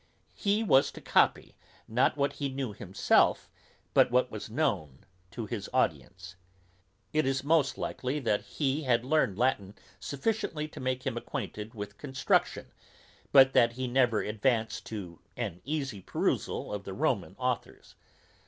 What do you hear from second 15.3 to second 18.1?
an easy perusal of the Roman authours.